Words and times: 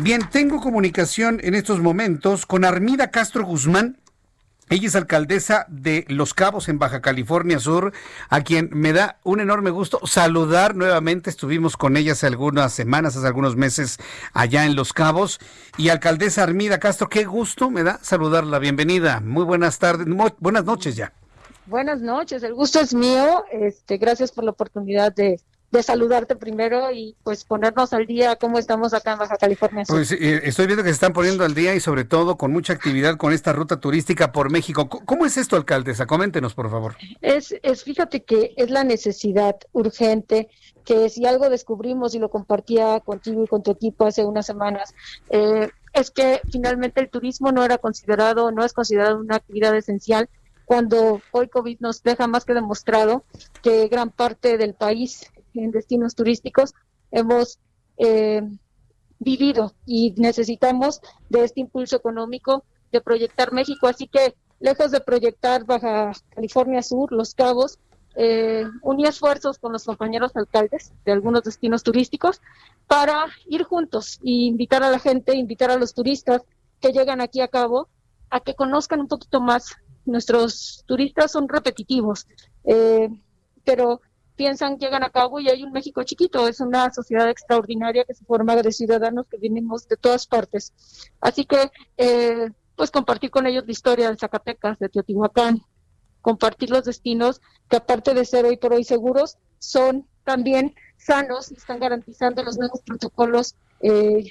Bien, 0.00 0.28
tengo 0.30 0.60
comunicación 0.60 1.40
en 1.42 1.54
estos 1.54 1.80
momentos 1.80 2.44
con 2.44 2.66
Armida 2.66 3.10
Castro 3.10 3.46
Guzmán. 3.46 3.96
Ella 4.68 4.88
es 4.88 4.94
alcaldesa 4.94 5.64
de 5.68 6.04
Los 6.08 6.34
Cabos 6.34 6.68
en 6.68 6.78
Baja 6.78 7.00
California 7.00 7.58
Sur, 7.58 7.92
a 8.28 8.42
quien 8.42 8.68
me 8.72 8.92
da 8.92 9.18
un 9.24 9.40
enorme 9.40 9.70
gusto 9.70 10.00
saludar 10.04 10.74
nuevamente. 10.74 11.30
Estuvimos 11.30 11.78
con 11.78 11.96
ella 11.96 12.12
hace 12.12 12.26
algunas 12.26 12.74
semanas, 12.74 13.16
hace 13.16 13.26
algunos 13.26 13.56
meses 13.56 13.98
allá 14.34 14.66
en 14.66 14.76
Los 14.76 14.92
Cabos. 14.92 15.40
Y 15.78 15.88
alcaldesa 15.88 16.42
Armida 16.42 16.78
Castro, 16.78 17.08
qué 17.08 17.24
gusto 17.24 17.70
me 17.70 17.82
da 17.82 17.98
saludarla. 18.02 18.58
Bienvenida. 18.58 19.20
Muy 19.20 19.44
buenas 19.44 19.78
tardes, 19.78 20.06
buenas 20.40 20.64
noches 20.66 20.96
ya. 20.96 21.12
Buenas 21.64 22.02
noches, 22.02 22.42
el 22.42 22.52
gusto 22.52 22.80
es 22.80 22.92
mío. 22.92 23.44
Este, 23.50 23.96
gracias 23.96 24.30
por 24.30 24.44
la 24.44 24.50
oportunidad 24.50 25.14
de 25.14 25.40
de 25.70 25.82
saludarte 25.82 26.36
primero 26.36 26.90
y 26.92 27.16
pues 27.24 27.44
ponernos 27.44 27.92
al 27.92 28.06
día 28.06 28.36
cómo 28.36 28.58
estamos 28.58 28.94
acá 28.94 29.12
en 29.12 29.18
Baja 29.18 29.36
California 29.36 29.84
Pues 29.86 30.12
eh, 30.12 30.40
estoy 30.44 30.66
viendo 30.66 30.84
que 30.84 30.90
se 30.90 30.94
están 30.94 31.12
poniendo 31.12 31.44
al 31.44 31.54
día 31.54 31.74
y 31.74 31.80
sobre 31.80 32.04
todo 32.04 32.36
con 32.36 32.52
mucha 32.52 32.72
actividad 32.72 33.16
con 33.16 33.32
esta 33.32 33.52
ruta 33.52 33.80
turística 33.80 34.32
por 34.32 34.50
México. 34.50 34.88
¿Cómo 34.88 35.26
es 35.26 35.36
esto, 35.36 35.56
alcaldesa? 35.56 36.06
Coméntenos, 36.06 36.54
por 36.54 36.70
favor. 36.70 36.96
Es, 37.20 37.54
es 37.62 37.82
fíjate 37.82 38.22
que 38.22 38.54
es 38.56 38.70
la 38.70 38.84
necesidad 38.84 39.56
urgente 39.72 40.48
que 40.84 41.08
si 41.10 41.26
algo 41.26 41.50
descubrimos 41.50 42.14
y 42.14 42.20
lo 42.20 42.30
compartía 42.30 43.00
contigo 43.00 43.42
y 43.42 43.48
con 43.48 43.62
tu 43.62 43.72
equipo 43.72 44.06
hace 44.06 44.24
unas 44.24 44.46
semanas, 44.46 44.94
eh, 45.30 45.68
es 45.92 46.10
que 46.10 46.40
finalmente 46.50 47.00
el 47.00 47.10
turismo 47.10 47.50
no 47.50 47.64
era 47.64 47.78
considerado, 47.78 48.52
no 48.52 48.64
es 48.64 48.72
considerado 48.72 49.18
una 49.18 49.36
actividad 49.36 49.76
esencial 49.76 50.28
cuando 50.64 51.20
hoy 51.32 51.48
COVID 51.48 51.78
nos 51.80 52.02
deja 52.02 52.26
más 52.26 52.44
que 52.44 52.54
demostrado 52.54 53.24
que 53.62 53.88
gran 53.88 54.10
parte 54.10 54.58
del 54.58 54.74
país 54.74 55.32
en 55.62 55.70
destinos 55.70 56.14
turísticos 56.14 56.74
hemos 57.10 57.58
eh, 57.98 58.42
vivido 59.18 59.74
y 59.86 60.14
necesitamos 60.16 61.00
de 61.28 61.44
este 61.44 61.60
impulso 61.60 61.96
económico 61.96 62.64
de 62.92 63.00
proyectar 63.00 63.52
México. 63.52 63.86
Así 63.86 64.08
que, 64.08 64.34
lejos 64.60 64.90
de 64.90 65.00
proyectar 65.00 65.64
Baja 65.64 66.12
California 66.30 66.82
Sur, 66.82 67.12
Los 67.12 67.34
Cabos, 67.34 67.78
eh, 68.18 68.64
uní 68.80 69.04
esfuerzos 69.04 69.58
con 69.58 69.72
los 69.72 69.84
compañeros 69.84 70.34
alcaldes 70.34 70.92
de 71.04 71.12
algunos 71.12 71.42
destinos 71.42 71.82
turísticos 71.82 72.40
para 72.86 73.26
ir 73.46 73.62
juntos 73.64 74.18
e 74.24 74.30
invitar 74.46 74.82
a 74.82 74.90
la 74.90 74.98
gente, 74.98 75.36
invitar 75.36 75.70
a 75.70 75.76
los 75.76 75.92
turistas 75.92 76.40
que 76.80 76.92
llegan 76.92 77.20
aquí 77.20 77.42
a 77.42 77.48
Cabo 77.48 77.88
a 78.30 78.40
que 78.40 78.54
conozcan 78.54 79.00
un 79.00 79.08
poquito 79.08 79.40
más. 79.40 79.76
Nuestros 80.06 80.84
turistas 80.86 81.32
son 81.32 81.48
repetitivos, 81.48 82.26
eh, 82.64 83.10
pero 83.64 84.00
piensan, 84.36 84.78
llegan 84.78 85.02
a 85.02 85.10
cabo 85.10 85.40
y 85.40 85.48
hay 85.48 85.62
un 85.62 85.72
México 85.72 86.02
chiquito. 86.04 86.46
Es 86.46 86.60
una 86.60 86.92
sociedad 86.92 87.28
extraordinaria 87.28 88.04
que 88.04 88.14
se 88.14 88.24
forma 88.24 88.54
de 88.56 88.72
ciudadanos 88.72 89.26
que 89.26 89.38
venimos 89.38 89.88
de 89.88 89.96
todas 89.96 90.26
partes. 90.26 90.72
Así 91.20 91.44
que, 91.44 91.70
eh, 91.96 92.50
pues 92.76 92.90
compartir 92.90 93.30
con 93.30 93.46
ellos 93.46 93.64
la 93.66 93.72
historia 93.72 94.10
de 94.10 94.16
Zacatecas, 94.16 94.78
de 94.78 94.88
Teotihuacán, 94.88 95.62
compartir 96.20 96.70
los 96.70 96.84
destinos 96.84 97.40
que 97.68 97.76
aparte 97.76 98.14
de 98.14 98.24
ser 98.24 98.44
hoy 98.44 98.56
por 98.56 98.72
hoy 98.72 98.84
seguros, 98.84 99.38
son 99.58 100.06
también 100.24 100.74
sanos 100.98 101.50
y 101.50 101.54
están 101.54 101.78
garantizando 101.78 102.42
los 102.42 102.58
nuevos 102.58 102.82
protocolos 102.82 103.54
eh, 103.80 104.24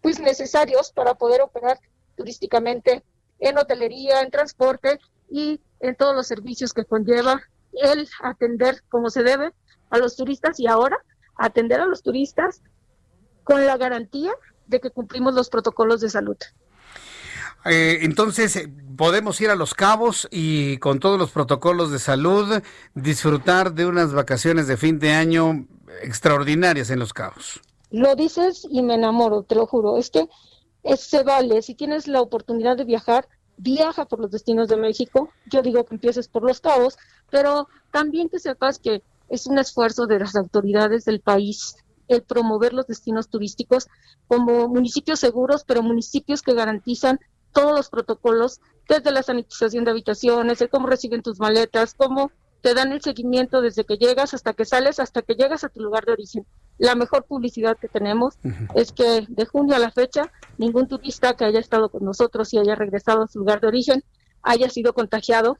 pues 0.00 0.20
necesarios 0.20 0.92
para 0.92 1.14
poder 1.14 1.42
operar 1.42 1.78
turísticamente 2.16 3.02
en 3.38 3.58
hotelería, 3.58 4.22
en 4.22 4.30
transporte 4.30 4.98
y 5.30 5.60
en 5.80 5.96
todos 5.96 6.14
los 6.14 6.26
servicios 6.26 6.72
que 6.72 6.84
conlleva 6.84 7.42
el 7.72 8.08
atender 8.22 8.82
como 8.88 9.10
se 9.10 9.22
debe 9.22 9.52
a 9.90 9.98
los 9.98 10.16
turistas 10.16 10.58
y 10.60 10.66
ahora 10.66 10.98
atender 11.36 11.80
a 11.80 11.86
los 11.86 12.02
turistas 12.02 12.62
con 13.44 13.66
la 13.66 13.76
garantía 13.76 14.32
de 14.66 14.80
que 14.80 14.90
cumplimos 14.90 15.34
los 15.34 15.48
protocolos 15.48 16.00
de 16.00 16.10
salud. 16.10 16.36
Eh, 17.64 17.98
entonces, 18.02 18.68
podemos 18.96 19.40
ir 19.40 19.50
a 19.50 19.54
Los 19.54 19.74
Cabos 19.74 20.28
y 20.30 20.78
con 20.78 20.98
todos 20.98 21.18
los 21.18 21.30
protocolos 21.30 21.90
de 21.90 21.98
salud 21.98 22.62
disfrutar 22.94 23.74
de 23.74 23.86
unas 23.86 24.12
vacaciones 24.14 24.66
de 24.66 24.76
fin 24.76 24.98
de 24.98 25.12
año 25.12 25.66
extraordinarias 26.02 26.90
en 26.90 26.98
Los 26.98 27.12
Cabos. 27.12 27.60
Lo 27.90 28.14
dices 28.14 28.66
y 28.70 28.82
me 28.82 28.94
enamoro, 28.94 29.42
te 29.42 29.56
lo 29.56 29.66
juro. 29.66 29.98
Es 29.98 30.10
que 30.10 30.28
se 30.96 31.22
vale, 31.22 31.60
si 31.60 31.74
tienes 31.74 32.08
la 32.08 32.22
oportunidad 32.22 32.76
de 32.76 32.84
viajar, 32.84 33.28
viaja 33.62 34.06
por 34.06 34.20
los 34.20 34.30
destinos 34.30 34.68
de 34.68 34.76
México. 34.76 35.30
Yo 35.46 35.62
digo 35.62 35.84
que 35.84 35.94
empieces 35.94 36.28
por 36.28 36.42
Los 36.42 36.60
Cabos, 36.60 36.96
pero 37.30 37.68
también 37.90 38.28
que 38.28 38.38
sepas 38.38 38.78
que 38.78 39.02
es 39.28 39.46
un 39.46 39.58
esfuerzo 39.58 40.06
de 40.06 40.18
las 40.18 40.34
autoridades 40.34 41.04
del 41.04 41.20
país 41.20 41.76
el 42.08 42.22
promover 42.22 42.72
los 42.72 42.88
destinos 42.88 43.28
turísticos 43.28 43.86
como 44.26 44.66
municipios 44.66 45.20
seguros, 45.20 45.62
pero 45.64 45.82
municipios 45.82 46.42
que 46.42 46.54
garantizan 46.54 47.20
todos 47.52 47.76
los 47.76 47.88
protocolos, 47.88 48.60
desde 48.88 49.12
la 49.12 49.22
sanitización 49.22 49.84
de 49.84 49.92
habitaciones, 49.92 50.60
el 50.60 50.70
cómo 50.70 50.88
reciben 50.88 51.22
tus 51.22 51.38
maletas, 51.38 51.94
cómo 51.94 52.32
te 52.60 52.74
dan 52.74 52.92
el 52.92 53.00
seguimiento 53.00 53.60
desde 53.60 53.84
que 53.84 53.96
llegas 53.96 54.34
hasta 54.34 54.52
que 54.52 54.64
sales, 54.64 55.00
hasta 55.00 55.22
que 55.22 55.34
llegas 55.34 55.64
a 55.64 55.68
tu 55.68 55.80
lugar 55.80 56.04
de 56.04 56.12
origen. 56.12 56.46
La 56.78 56.94
mejor 56.94 57.24
publicidad 57.24 57.78
que 57.78 57.88
tenemos 57.88 58.34
es 58.74 58.92
que 58.92 59.26
de 59.28 59.44
junio 59.46 59.76
a 59.76 59.78
la 59.78 59.90
fecha, 59.90 60.32
ningún 60.58 60.88
turista 60.88 61.36
que 61.36 61.44
haya 61.44 61.60
estado 61.60 61.90
con 61.90 62.04
nosotros 62.04 62.52
y 62.52 62.58
haya 62.58 62.74
regresado 62.74 63.22
a 63.22 63.28
su 63.28 63.38
lugar 63.40 63.60
de 63.60 63.68
origen 63.68 64.04
haya 64.42 64.70
sido 64.70 64.94
contagiado 64.94 65.58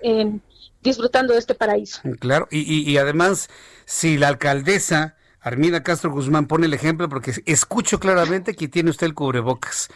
en, 0.00 0.42
disfrutando 0.82 1.32
de 1.32 1.38
este 1.38 1.54
paraíso. 1.54 2.00
Claro, 2.20 2.46
y, 2.50 2.90
y 2.90 2.98
además, 2.98 3.48
si 3.86 4.18
la 4.18 4.28
alcaldesa 4.28 5.16
Armida 5.40 5.82
Castro 5.82 6.10
Guzmán 6.10 6.46
pone 6.46 6.66
el 6.66 6.74
ejemplo, 6.74 7.08
porque 7.08 7.32
escucho 7.46 7.98
claramente 8.00 8.54
que 8.54 8.68
tiene 8.68 8.90
usted 8.90 9.06
el 9.06 9.14
cubrebocas. 9.14 9.88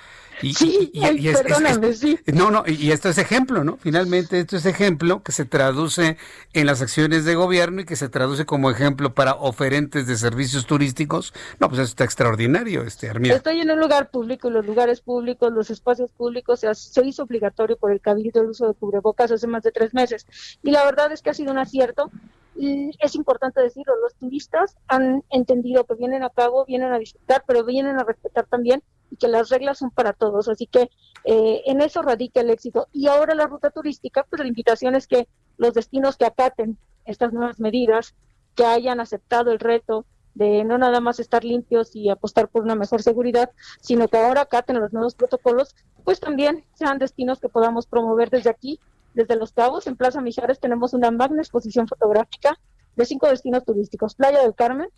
Y, 0.42 0.54
sí, 0.54 0.90
perdóname, 1.32 1.92
sí. 1.94 2.18
No, 2.26 2.50
no, 2.50 2.64
y 2.66 2.90
esto 2.90 3.08
es 3.08 3.18
ejemplo, 3.18 3.64
¿no? 3.64 3.76
Finalmente 3.78 4.40
esto 4.40 4.56
es 4.56 4.66
ejemplo 4.66 5.22
que 5.22 5.32
se 5.32 5.44
traduce 5.44 6.16
en 6.52 6.66
las 6.66 6.82
acciones 6.82 7.24
de 7.24 7.34
gobierno 7.34 7.82
y 7.82 7.84
que 7.84 7.96
se 7.96 8.08
traduce 8.08 8.44
como 8.44 8.70
ejemplo 8.70 9.14
para 9.14 9.34
oferentes 9.34 10.06
de 10.06 10.16
servicios 10.16 10.66
turísticos. 10.66 11.32
No, 11.60 11.68
pues 11.68 11.80
eso 11.80 11.90
está 11.90 12.04
extraordinario, 12.04 12.82
este 12.82 13.08
Armida. 13.08 13.34
Estoy 13.34 13.60
en 13.60 13.70
un 13.70 13.80
lugar 13.80 14.10
público, 14.10 14.50
los 14.50 14.66
lugares 14.66 15.00
públicos, 15.00 15.52
los 15.52 15.70
espacios 15.70 16.10
públicos, 16.10 16.60
se, 16.60 16.74
se 16.74 17.04
hizo 17.06 17.22
obligatorio 17.22 17.76
por 17.76 17.92
el 17.92 18.00
Cabildo 18.00 18.42
el 18.42 18.48
uso 18.48 18.68
de 18.68 18.74
cubrebocas 18.74 19.30
hace 19.30 19.46
más 19.46 19.62
de 19.62 19.72
tres 19.72 19.94
meses. 19.94 20.26
Y 20.62 20.70
la 20.70 20.84
verdad 20.84 21.12
es 21.12 21.22
que 21.22 21.30
ha 21.30 21.34
sido 21.34 21.52
un 21.52 21.58
acierto 21.58 22.10
es 22.56 23.14
importante 23.14 23.60
decirlo, 23.60 23.94
los 23.96 24.14
turistas 24.14 24.76
han 24.88 25.24
entendido 25.30 25.84
que 25.84 25.94
vienen 25.94 26.22
a 26.22 26.30
cabo, 26.30 26.64
vienen 26.64 26.92
a 26.92 26.98
disfrutar, 26.98 27.44
pero 27.46 27.64
vienen 27.64 27.98
a 27.98 28.04
respetar 28.04 28.46
también 28.46 28.82
y 29.10 29.16
que 29.16 29.28
las 29.28 29.48
reglas 29.48 29.78
son 29.78 29.90
para 29.90 30.12
todos. 30.12 30.48
Así 30.48 30.66
que 30.66 30.90
eh, 31.24 31.62
en 31.66 31.80
eso 31.80 32.02
radica 32.02 32.40
el 32.40 32.50
éxito. 32.50 32.88
Y 32.92 33.08
ahora 33.08 33.34
la 33.34 33.46
ruta 33.46 33.70
turística, 33.70 34.24
pues 34.24 34.40
la 34.40 34.48
invitación 34.48 34.94
es 34.94 35.06
que 35.06 35.28
los 35.56 35.74
destinos 35.74 36.16
que 36.16 36.26
acaten 36.26 36.78
estas 37.04 37.32
nuevas 37.32 37.58
medidas, 37.58 38.14
que 38.54 38.64
hayan 38.64 39.00
aceptado 39.00 39.50
el 39.50 39.58
reto 39.58 40.04
de 40.34 40.64
no 40.64 40.78
nada 40.78 41.00
más 41.00 41.20
estar 41.20 41.44
limpios 41.44 41.94
y 41.94 42.08
apostar 42.08 42.48
por 42.48 42.62
una 42.62 42.74
mejor 42.74 43.02
seguridad, 43.02 43.50
sino 43.80 44.08
que 44.08 44.16
ahora 44.16 44.42
acaten 44.42 44.80
los 44.80 44.92
nuevos 44.92 45.14
protocolos, 45.14 45.74
pues 46.04 46.20
también 46.20 46.64
sean 46.74 46.98
destinos 46.98 47.38
que 47.40 47.48
podamos 47.48 47.86
promover 47.86 48.30
desde 48.30 48.50
aquí, 48.50 48.80
desde 49.14 49.36
Los 49.36 49.52
Cabos. 49.52 49.86
En 49.86 49.96
Plaza 49.96 50.20
Mijares 50.20 50.60
tenemos 50.60 50.94
una 50.94 51.10
magna 51.10 51.42
exposición 51.42 51.88
fotográfica 51.88 52.58
de 52.96 53.04
cinco 53.04 53.28
destinos 53.28 53.64
turísticos, 53.64 54.14
Playa 54.14 54.42
del 54.42 54.54
Carmen, 54.54 54.88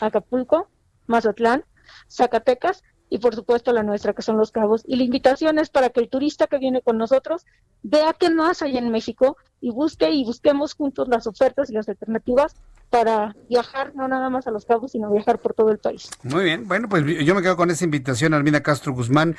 Acapulco, 0.00 0.68
Mazatlán, 1.06 1.64
Zacatecas 2.08 2.82
y 3.10 3.18
por 3.18 3.34
supuesto 3.34 3.72
la 3.72 3.82
nuestra, 3.82 4.12
que 4.12 4.22
son 4.22 4.36
los 4.36 4.52
cabos. 4.52 4.82
Y 4.86 4.96
la 4.96 5.04
invitación 5.04 5.58
es 5.58 5.70
para 5.70 5.90
que 5.90 6.00
el 6.00 6.08
turista 6.08 6.46
que 6.46 6.58
viene 6.58 6.82
con 6.82 6.98
nosotros 6.98 7.46
vea 7.82 8.14
qué 8.18 8.30
más 8.30 8.62
hay 8.62 8.76
en 8.76 8.90
México 8.90 9.36
y 9.60 9.70
busque 9.70 10.10
y 10.10 10.24
busquemos 10.24 10.74
juntos 10.74 11.08
las 11.08 11.26
ofertas 11.26 11.70
y 11.70 11.74
las 11.74 11.88
alternativas 11.88 12.54
para 12.90 13.34
viajar 13.48 13.94
no 13.94 14.08
nada 14.08 14.30
más 14.30 14.46
a 14.46 14.50
los 14.50 14.64
cabos, 14.64 14.92
sino 14.92 15.10
viajar 15.10 15.38
por 15.38 15.54
todo 15.54 15.70
el 15.70 15.78
país. 15.78 16.10
Muy 16.22 16.44
bien, 16.44 16.66
bueno, 16.68 16.88
pues 16.88 17.04
yo 17.04 17.34
me 17.34 17.42
quedo 17.42 17.56
con 17.56 17.70
esa 17.70 17.84
invitación, 17.84 18.34
Armina 18.34 18.62
Castro 18.62 18.92
Guzmán. 18.92 19.36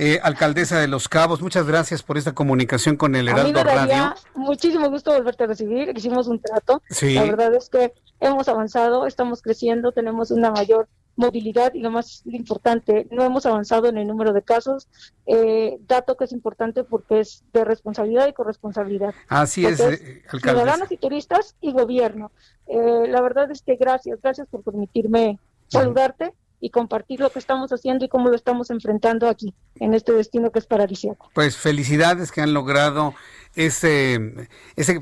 Eh, 0.00 0.20
alcaldesa 0.22 0.78
de 0.78 0.86
Los 0.86 1.08
Cabos, 1.08 1.42
muchas 1.42 1.66
gracias 1.66 2.04
por 2.04 2.16
esta 2.16 2.32
comunicación 2.32 2.96
con 2.96 3.16
el 3.16 3.28
Heraldo 3.28 3.64
Radio. 3.64 4.14
Muchísimo 4.36 4.88
gusto 4.88 5.12
volverte 5.12 5.42
a 5.42 5.48
recibir, 5.48 5.92
hicimos 5.96 6.28
un 6.28 6.40
trato. 6.40 6.82
La 7.02 7.24
verdad 7.24 7.52
es 7.54 7.68
que 7.68 7.92
hemos 8.20 8.48
avanzado, 8.48 9.08
estamos 9.08 9.42
creciendo, 9.42 9.90
tenemos 9.90 10.30
una 10.30 10.52
mayor 10.52 10.88
movilidad 11.16 11.74
y 11.74 11.80
lo 11.80 11.90
más 11.90 12.22
importante, 12.26 13.08
no 13.10 13.24
hemos 13.24 13.44
avanzado 13.44 13.88
en 13.88 13.98
el 13.98 14.06
número 14.06 14.32
de 14.32 14.42
casos, 14.42 14.86
eh, 15.26 15.76
dato 15.88 16.16
que 16.16 16.26
es 16.26 16.32
importante 16.32 16.84
porque 16.84 17.18
es 17.18 17.42
de 17.52 17.64
responsabilidad 17.64 18.28
y 18.28 18.32
corresponsabilidad. 18.32 19.12
Así 19.26 19.66
es, 19.66 19.80
eh, 19.80 20.22
Ciudadanos 20.30 20.92
y 20.92 20.96
turistas 20.96 21.56
y 21.60 21.72
gobierno. 21.72 22.30
Eh, 22.68 23.08
la 23.08 23.20
verdad 23.20 23.50
es 23.50 23.62
que 23.62 23.74
gracias, 23.74 24.20
gracias 24.22 24.46
por 24.48 24.62
permitirme 24.62 25.40
saludarte 25.66 26.34
y 26.60 26.70
compartir 26.70 27.20
lo 27.20 27.30
que 27.30 27.38
estamos 27.38 27.72
haciendo 27.72 28.04
y 28.04 28.08
cómo 28.08 28.28
lo 28.28 28.36
estamos 28.36 28.70
enfrentando 28.70 29.28
aquí, 29.28 29.54
en 29.76 29.94
este 29.94 30.12
destino 30.12 30.50
que 30.50 30.58
es 30.58 30.66
paradisíaco. 30.66 31.30
Pues 31.34 31.56
felicidades 31.56 32.32
que 32.32 32.40
han 32.40 32.54
logrado 32.54 33.14
ese, 33.58 34.48
ese 34.76 35.00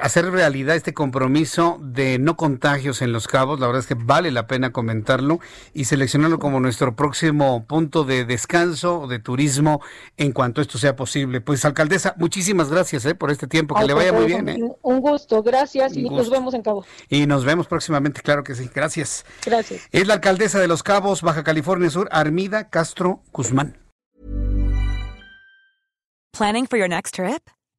hacer 0.00 0.30
realidad 0.30 0.74
este 0.74 0.94
compromiso 0.94 1.78
de 1.82 2.18
no 2.18 2.38
contagios 2.38 3.02
en 3.02 3.12
Los 3.12 3.28
Cabos. 3.28 3.60
La 3.60 3.66
verdad 3.66 3.80
es 3.80 3.86
que 3.86 3.94
vale 3.94 4.30
la 4.30 4.46
pena 4.46 4.72
comentarlo 4.72 5.40
y 5.74 5.84
seleccionarlo 5.84 6.38
como 6.38 6.58
nuestro 6.58 6.96
próximo 6.96 7.66
punto 7.66 8.04
de 8.04 8.24
descanso 8.24 9.00
o 9.00 9.08
de 9.08 9.18
turismo 9.18 9.82
en 10.16 10.32
cuanto 10.32 10.62
esto 10.62 10.78
sea 10.78 10.96
posible. 10.96 11.42
Pues 11.42 11.66
alcaldesa, 11.66 12.14
muchísimas 12.16 12.70
gracias 12.70 13.04
eh, 13.04 13.14
por 13.14 13.30
este 13.30 13.46
tiempo. 13.46 13.74
Que 13.74 13.84
le 13.84 13.92
vaya 13.92 14.12
muy 14.14 14.24
bien. 14.24 14.48
Eh. 14.48 14.58
Un 14.80 15.00
gusto, 15.00 15.42
gracias 15.42 15.94
y 15.94 16.08
nos 16.08 16.30
vemos 16.30 16.54
en 16.54 16.62
Cabo. 16.62 16.86
Y 17.10 17.26
nos 17.26 17.44
vemos 17.44 17.66
próximamente, 17.66 18.22
claro 18.22 18.42
que 18.42 18.54
sí. 18.54 18.70
Gracias. 18.74 19.26
Gracias. 19.44 19.82
Es 19.92 20.06
la 20.06 20.14
alcaldesa 20.14 20.58
de 20.58 20.66
Los 20.66 20.82
Cabos, 20.82 21.20
Baja 21.20 21.44
California 21.44 21.90
Sur, 21.90 22.08
Armida 22.10 22.70
Castro 22.70 23.22
Guzmán. 23.32 23.76
Planning 26.32 26.66
for 26.66 26.78
your 26.78 26.88
next 26.88 27.14
trip? 27.14 27.50